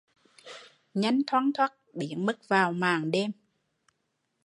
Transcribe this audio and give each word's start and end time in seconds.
Nhanh 0.95 1.21
thoăn 1.27 1.53
thoắt 1.53 1.73
biến 1.93 2.25
mất 2.25 2.47
vào 2.49 2.71
màn 2.73 3.11
đêm 3.11 3.31